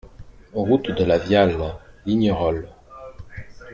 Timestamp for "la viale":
1.05-1.55